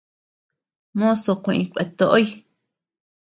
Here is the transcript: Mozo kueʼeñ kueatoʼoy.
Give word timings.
Mozo 0.99 1.31
kueʼeñ 1.43 1.63
kueatoʼoy. 1.71 2.25